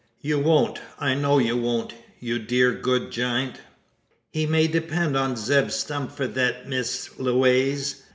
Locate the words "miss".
6.67-7.07